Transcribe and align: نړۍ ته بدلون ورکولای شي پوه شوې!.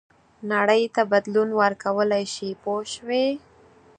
نړۍ 0.51 0.83
ته 0.95 1.01
بدلون 1.11 1.49
ورکولای 1.61 2.25
شي 2.33 2.49
پوه 2.61 2.81
شوې!. 2.93 3.25